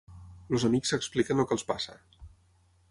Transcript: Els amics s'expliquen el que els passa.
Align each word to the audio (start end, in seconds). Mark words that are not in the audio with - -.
Els 0.53 0.65
amics 0.69 0.93
s'expliquen 0.93 1.43
el 1.43 1.49
que 1.51 1.57
els 1.59 1.67
passa. 1.73 1.99